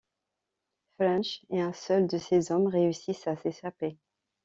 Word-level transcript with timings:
French 0.97 1.45
et 1.51 1.61
un 1.61 1.73
seul 1.73 2.07
de 2.07 2.17
ses 2.17 2.49
hommes 2.51 2.65
réussissent 2.65 3.27
à 3.27 3.35
s'échapper. 3.37 3.99